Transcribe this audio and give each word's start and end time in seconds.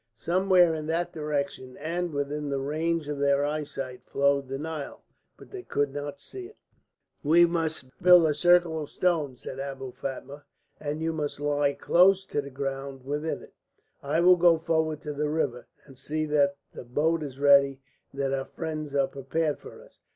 Somewhere 0.15 0.73
in 0.73 0.87
that 0.87 1.13
direction 1.13 1.77
and 1.77 2.11
within 2.11 2.49
the 2.49 2.57
range 2.59 3.07
of 3.07 3.19
their 3.19 3.45
eyesight 3.45 4.01
flowed 4.03 4.47
the 4.47 4.57
Nile, 4.57 5.03
but 5.37 5.51
they 5.51 5.61
could 5.61 5.93
not 5.93 6.19
see 6.19 6.47
it. 6.47 6.57
"We 7.23 7.45
must 7.45 7.85
build 8.01 8.25
a 8.25 8.33
circle 8.33 8.81
of 8.81 8.89
stones," 8.89 9.43
said 9.43 9.59
Abou 9.59 9.91
Fatma, 9.91 10.43
"and 10.79 11.03
you 11.03 11.13
must 11.13 11.39
lie 11.39 11.73
close 11.73 12.25
to 12.25 12.41
the 12.41 12.49
ground 12.49 13.05
within 13.05 13.43
it. 13.43 13.53
I 14.01 14.21
will 14.21 14.37
go 14.37 14.57
forward 14.57 15.01
to 15.01 15.13
the 15.13 15.29
river, 15.29 15.67
and 15.85 15.95
see 15.95 16.25
that 16.25 16.55
the 16.73 16.83
boat 16.83 17.21
is 17.21 17.37
ready 17.37 17.79
and 18.11 18.21
that 18.21 18.33
our 18.33 18.45
friends 18.45 18.95
are 18.95 19.05
prepared 19.07 19.59
for 19.59 19.83
us. 19.83 19.99